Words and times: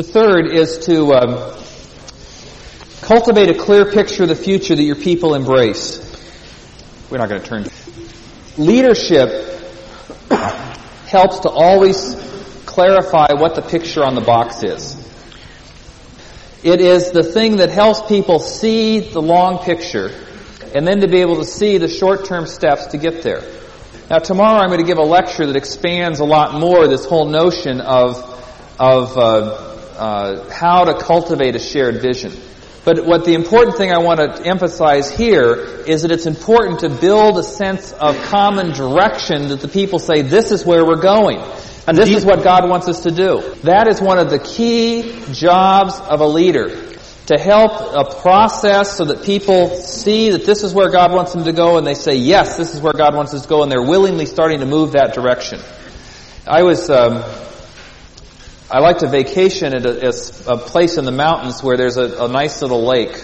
The 0.00 0.06
third 0.06 0.46
is 0.46 0.78
to 0.86 1.12
um, 1.12 1.54
cultivate 3.02 3.50
a 3.50 3.54
clear 3.54 3.84
picture 3.92 4.22
of 4.22 4.30
the 4.30 4.34
future 4.34 4.74
that 4.74 4.82
your 4.82 4.96
people 4.96 5.34
embrace. 5.34 6.00
We're 7.10 7.18
not 7.18 7.28
going 7.28 7.42
to 7.42 7.46
turn. 7.46 7.66
Leadership 8.56 9.28
helps 11.06 11.40
to 11.40 11.50
always 11.50 12.14
clarify 12.64 13.34
what 13.34 13.54
the 13.54 13.60
picture 13.60 14.02
on 14.02 14.14
the 14.14 14.22
box 14.22 14.62
is. 14.62 14.96
It 16.62 16.80
is 16.80 17.10
the 17.10 17.22
thing 17.22 17.56
that 17.56 17.68
helps 17.68 18.00
people 18.08 18.38
see 18.38 19.00
the 19.00 19.20
long 19.20 19.58
picture 19.58 20.12
and 20.74 20.86
then 20.86 21.00
to 21.00 21.08
be 21.08 21.18
able 21.18 21.36
to 21.36 21.44
see 21.44 21.76
the 21.76 21.88
short-term 21.88 22.46
steps 22.46 22.86
to 22.86 22.96
get 22.96 23.22
there. 23.22 23.42
Now 24.08 24.16
tomorrow 24.16 24.62
I'm 24.62 24.68
going 24.68 24.80
to 24.80 24.86
give 24.86 24.96
a 24.96 25.02
lecture 25.02 25.44
that 25.44 25.56
expands 25.56 26.20
a 26.20 26.24
lot 26.24 26.58
more 26.58 26.88
this 26.88 27.04
whole 27.04 27.26
notion 27.26 27.82
of, 27.82 28.16
of 28.78 29.18
uh, 29.18 29.70
uh, 30.00 30.48
how 30.50 30.84
to 30.84 30.94
cultivate 30.98 31.54
a 31.54 31.58
shared 31.58 32.00
vision. 32.00 32.32
But 32.86 33.04
what 33.04 33.26
the 33.26 33.34
important 33.34 33.76
thing 33.76 33.92
I 33.92 33.98
want 33.98 34.18
to 34.18 34.46
emphasize 34.46 35.10
here 35.10 35.54
is 35.86 36.02
that 36.02 36.10
it's 36.10 36.24
important 36.24 36.80
to 36.80 36.88
build 36.88 37.38
a 37.38 37.42
sense 37.42 37.92
of 37.92 38.16
common 38.24 38.72
direction 38.72 39.48
that 39.48 39.60
the 39.60 39.68
people 39.68 39.98
say, 39.98 40.22
this 40.22 40.52
is 40.52 40.64
where 40.64 40.86
we're 40.86 41.02
going. 41.02 41.38
And 41.86 41.98
this 41.98 42.08
is 42.08 42.24
what 42.24 42.42
God 42.42 42.68
wants 42.70 42.88
us 42.88 43.02
to 43.02 43.10
do. 43.10 43.54
That 43.64 43.88
is 43.88 44.00
one 44.00 44.18
of 44.18 44.30
the 44.30 44.38
key 44.38 45.22
jobs 45.32 45.98
of 46.00 46.20
a 46.20 46.26
leader. 46.26 46.86
To 47.26 47.38
help 47.38 47.72
a 47.94 48.20
process 48.22 48.96
so 48.96 49.04
that 49.04 49.22
people 49.22 49.76
see 49.76 50.30
that 50.30 50.46
this 50.46 50.62
is 50.62 50.72
where 50.72 50.90
God 50.90 51.12
wants 51.12 51.32
them 51.32 51.44
to 51.44 51.52
go 51.52 51.76
and 51.76 51.86
they 51.86 51.94
say, 51.94 52.16
yes, 52.16 52.56
this 52.56 52.74
is 52.74 52.80
where 52.80 52.94
God 52.94 53.14
wants 53.14 53.34
us 53.34 53.42
to 53.42 53.48
go 53.48 53.62
and 53.62 53.70
they're 53.70 53.82
willingly 53.82 54.26
starting 54.26 54.60
to 54.60 54.66
move 54.66 54.92
that 54.92 55.12
direction. 55.12 55.60
I 56.46 56.62
was, 56.62 56.88
um, 56.88 57.22
I 58.72 58.78
like 58.78 58.98
to 58.98 59.08
vacation 59.08 59.74
at 59.74 59.84
a, 59.84 60.08
a, 60.46 60.56
place 60.56 60.96
in 60.96 61.04
the 61.04 61.10
mountains 61.10 61.60
where 61.60 61.76
there's 61.76 61.96
a, 61.96 62.24
a 62.24 62.28
nice 62.28 62.62
little 62.62 62.84
lake. 62.86 63.20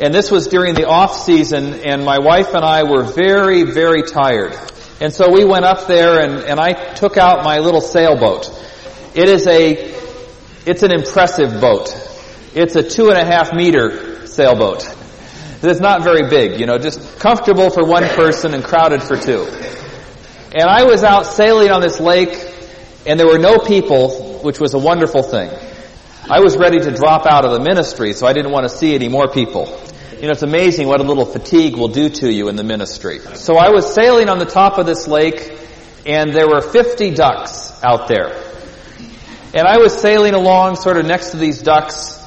And 0.00 0.12
this 0.12 0.30
was 0.30 0.48
during 0.48 0.74
the 0.74 0.86
off 0.86 1.16
season 1.16 1.80
and 1.86 2.04
my 2.04 2.18
wife 2.18 2.52
and 2.52 2.62
I 2.62 2.82
were 2.82 3.02
very, 3.02 3.62
very 3.62 4.02
tired. 4.02 4.54
And 5.00 5.10
so 5.10 5.32
we 5.32 5.44
went 5.44 5.64
up 5.64 5.86
there 5.86 6.20
and, 6.20 6.44
and 6.44 6.60
I 6.60 6.74
took 6.92 7.16
out 7.16 7.42
my 7.42 7.60
little 7.60 7.80
sailboat. 7.80 8.50
It 9.14 9.30
is 9.30 9.46
a, 9.46 9.94
it's 10.66 10.82
an 10.82 10.92
impressive 10.92 11.58
boat. 11.58 11.88
It's 12.54 12.76
a 12.76 12.82
two 12.82 13.08
and 13.08 13.16
a 13.16 13.24
half 13.24 13.54
meter 13.54 14.26
sailboat. 14.26 14.86
It's 15.62 15.80
not 15.80 16.02
very 16.02 16.28
big, 16.28 16.60
you 16.60 16.66
know, 16.66 16.76
just 16.76 17.18
comfortable 17.18 17.70
for 17.70 17.84
one 17.86 18.06
person 18.08 18.52
and 18.52 18.62
crowded 18.62 19.02
for 19.02 19.16
two. 19.16 19.44
And 20.54 20.64
I 20.68 20.84
was 20.84 21.02
out 21.02 21.24
sailing 21.24 21.70
on 21.70 21.80
this 21.80 21.98
lake 21.98 22.36
and 23.06 23.18
there 23.18 23.26
were 23.26 23.38
no 23.38 23.58
people, 23.58 24.31
which 24.42 24.60
was 24.60 24.74
a 24.74 24.78
wonderful 24.78 25.22
thing. 25.22 25.50
I 26.30 26.40
was 26.40 26.56
ready 26.56 26.78
to 26.78 26.90
drop 26.92 27.26
out 27.26 27.44
of 27.44 27.52
the 27.52 27.60
ministry, 27.60 28.12
so 28.12 28.26
I 28.26 28.32
didn't 28.32 28.52
want 28.52 28.68
to 28.68 28.76
see 28.76 28.94
any 28.94 29.08
more 29.08 29.28
people. 29.28 29.66
You 30.14 30.28
know, 30.28 30.30
it's 30.30 30.42
amazing 30.42 30.86
what 30.86 31.00
a 31.00 31.02
little 31.02 31.26
fatigue 31.26 31.76
will 31.76 31.88
do 31.88 32.08
to 32.08 32.32
you 32.32 32.48
in 32.48 32.54
the 32.54 32.62
ministry. 32.62 33.18
So 33.18 33.56
I 33.56 33.70
was 33.70 33.92
sailing 33.92 34.28
on 34.28 34.38
the 34.38 34.44
top 34.44 34.78
of 34.78 34.86
this 34.86 35.08
lake, 35.08 35.58
and 36.06 36.32
there 36.32 36.46
were 36.46 36.60
50 36.60 37.10
ducks 37.10 37.82
out 37.82 38.06
there. 38.06 38.40
And 39.52 39.66
I 39.66 39.78
was 39.78 40.00
sailing 40.00 40.34
along 40.34 40.76
sort 40.76 40.96
of 40.96 41.06
next 41.06 41.32
to 41.32 41.38
these 41.38 41.60
ducks, 41.60 42.20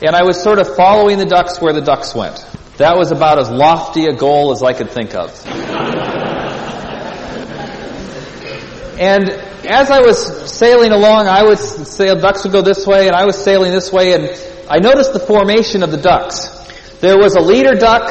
and 0.00 0.14
I 0.14 0.22
was 0.22 0.40
sort 0.40 0.60
of 0.60 0.76
following 0.76 1.18
the 1.18 1.26
ducks 1.26 1.60
where 1.60 1.72
the 1.72 1.80
ducks 1.80 2.14
went. 2.14 2.46
That 2.76 2.96
was 2.96 3.10
about 3.10 3.40
as 3.40 3.50
lofty 3.50 4.06
a 4.06 4.14
goal 4.14 4.52
as 4.52 4.62
I 4.62 4.72
could 4.72 4.90
think 4.90 5.14
of. 5.14 5.46
and 8.98 9.51
as 9.66 9.90
I 9.90 10.00
was 10.00 10.50
sailing 10.50 10.92
along, 10.92 11.26
I 11.26 11.42
would 11.44 11.58
sail, 11.58 12.16
ducks 12.16 12.44
would 12.44 12.52
go 12.52 12.62
this 12.62 12.86
way, 12.86 13.06
and 13.06 13.16
I 13.16 13.24
was 13.24 13.36
sailing 13.42 13.72
this 13.72 13.92
way, 13.92 14.14
and 14.14 14.24
I 14.68 14.78
noticed 14.78 15.12
the 15.12 15.20
formation 15.20 15.82
of 15.82 15.90
the 15.90 15.96
ducks. 15.96 16.48
There 17.00 17.18
was 17.18 17.34
a 17.34 17.40
leader 17.40 17.74
duck, 17.74 18.10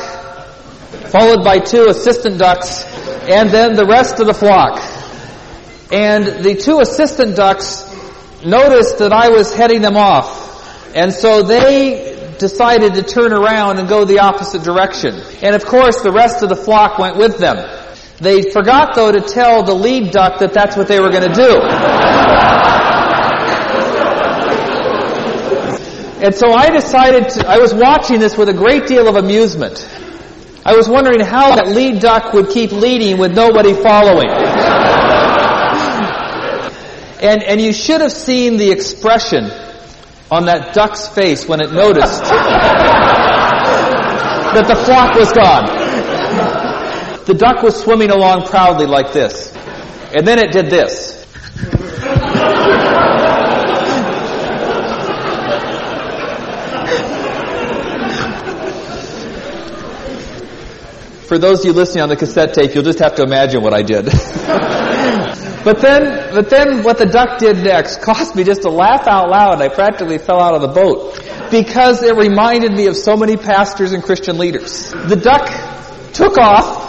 followed 1.09 1.43
by 1.43 1.59
two 1.59 1.87
assistant 1.87 2.37
ducks, 2.37 2.83
and 3.29 3.49
then 3.49 3.75
the 3.75 3.85
rest 3.85 4.19
of 4.19 4.27
the 4.27 4.33
flock. 4.33 4.79
And 5.91 6.43
the 6.43 6.55
two 6.55 6.79
assistant 6.79 7.35
ducks 7.35 7.83
noticed 8.45 8.99
that 8.99 9.11
I 9.11 9.29
was 9.29 9.53
heading 9.53 9.81
them 9.81 9.97
off, 9.97 10.95
and 10.95 11.13
so 11.13 11.43
they 11.43 12.35
decided 12.39 12.95
to 12.95 13.03
turn 13.03 13.33
around 13.33 13.77
and 13.79 13.87
go 13.87 14.03
the 14.03 14.19
opposite 14.19 14.63
direction. 14.63 15.21
And 15.41 15.55
of 15.55 15.65
course, 15.65 16.01
the 16.01 16.11
rest 16.11 16.43
of 16.43 16.49
the 16.49 16.55
flock 16.55 16.97
went 16.97 17.17
with 17.17 17.37
them. 17.37 17.57
They 18.21 18.51
forgot 18.51 18.93
though 18.93 19.11
to 19.11 19.19
tell 19.19 19.63
the 19.63 19.73
lead 19.73 20.11
duck 20.11 20.39
that 20.41 20.53
that's 20.53 20.77
what 20.77 20.87
they 20.87 20.99
were 20.99 21.09
going 21.09 21.27
to 21.27 21.33
do. 21.33 21.57
and 26.23 26.35
so 26.35 26.51
I 26.53 26.69
decided 26.69 27.29
to, 27.29 27.47
I 27.47 27.57
was 27.57 27.73
watching 27.73 28.19
this 28.19 28.37
with 28.37 28.47
a 28.49 28.53
great 28.53 28.85
deal 28.85 29.07
of 29.07 29.15
amusement. 29.15 29.89
I 30.63 30.75
was 30.75 30.87
wondering 30.87 31.21
how 31.21 31.55
that 31.55 31.69
lead 31.69 31.99
duck 31.99 32.33
would 32.33 32.49
keep 32.49 32.71
leading 32.71 33.17
with 33.17 33.35
nobody 33.35 33.73
following. 33.73 34.29
and, 37.23 37.41
and 37.41 37.59
you 37.59 37.73
should 37.73 38.01
have 38.01 38.11
seen 38.11 38.57
the 38.57 38.69
expression 38.69 39.49
on 40.29 40.45
that 40.45 40.75
duck's 40.75 41.07
face 41.07 41.47
when 41.47 41.59
it 41.59 41.73
noticed 41.73 42.21
that 44.53 44.67
the 44.67 44.75
flock 44.75 45.15
was 45.15 45.31
gone. 45.33 45.80
The 47.25 47.35
duck 47.35 47.61
was 47.61 47.79
swimming 47.79 48.09
along 48.09 48.47
proudly 48.47 48.87
like 48.87 49.13
this. 49.13 49.55
And 50.13 50.27
then 50.27 50.39
it 50.39 50.51
did 50.51 50.69
this. 50.69 51.21
For 61.27 61.37
those 61.37 61.59
of 61.59 61.65
you 61.65 61.71
listening 61.73 62.01
on 62.01 62.09
the 62.09 62.17
cassette 62.17 62.53
tape, 62.53 62.75
you'll 62.75 62.83
just 62.83 62.99
have 62.99 63.15
to 63.15 63.23
imagine 63.23 63.61
what 63.61 63.73
I 63.73 63.83
did. 63.83 64.05
but 65.63 65.79
then, 65.79 66.33
but 66.33 66.49
then 66.49 66.83
what 66.83 66.97
the 66.97 67.05
duck 67.05 67.37
did 67.37 67.57
next 67.57 68.01
caused 68.01 68.35
me 68.35 68.43
just 68.43 68.63
to 68.63 68.69
laugh 68.69 69.07
out 69.07 69.29
loud. 69.29 69.61
I 69.61 69.69
practically 69.69 70.17
fell 70.17 70.41
out 70.41 70.55
of 70.55 70.61
the 70.61 70.67
boat 70.67 71.21
because 71.49 72.03
it 72.03 72.17
reminded 72.17 72.73
me 72.73 72.87
of 72.87 72.97
so 72.97 73.15
many 73.15 73.37
pastors 73.37 73.93
and 73.93 74.03
Christian 74.03 74.39
leaders. 74.39 74.91
The 74.91 75.15
duck 75.15 75.47
took 76.13 76.37
off 76.37 76.80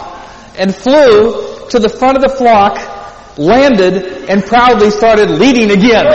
and 0.57 0.75
flew 0.75 1.67
to 1.69 1.79
the 1.79 1.89
front 1.89 2.17
of 2.17 2.23
the 2.23 2.29
flock, 2.29 3.37
landed, 3.37 4.29
and 4.29 4.43
proudly 4.43 4.89
started 4.89 5.29
leading 5.29 5.71
again. 5.71 6.05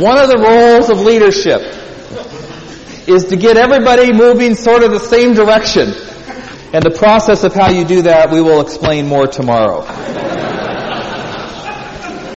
One 0.00 0.18
of 0.18 0.28
the 0.28 0.38
roles 0.38 0.90
of 0.90 1.00
leadership 1.00 1.60
is 3.06 3.26
to 3.26 3.36
get 3.36 3.56
everybody 3.56 4.12
moving 4.12 4.54
sort 4.54 4.82
of 4.82 4.90
the 4.90 5.00
same 5.00 5.34
direction. 5.34 5.92
And 6.74 6.82
the 6.82 6.96
process 6.96 7.44
of 7.44 7.52
how 7.52 7.70
you 7.70 7.84
do 7.84 8.02
that 8.02 8.30
we 8.30 8.40
will 8.40 8.62
explain 8.62 9.06
more 9.06 9.26
tomorrow. 9.26 9.82